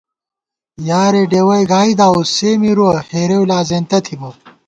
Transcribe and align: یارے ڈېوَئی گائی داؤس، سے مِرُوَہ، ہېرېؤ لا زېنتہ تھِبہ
یارے 0.87 1.23
ڈېوَئی 1.31 1.63
گائی 1.71 1.93
داؤس، 1.99 2.29
سے 2.37 2.49
مِرُوَہ، 2.61 2.95
ہېرېؤ 3.09 3.43
لا 3.49 3.59
زېنتہ 3.69 3.97
تھِبہ 4.05 4.29